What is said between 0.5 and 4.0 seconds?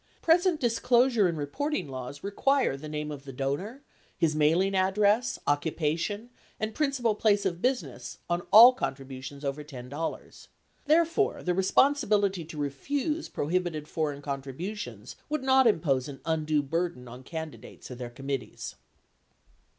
disclosure and re porting laws require the name of the donor,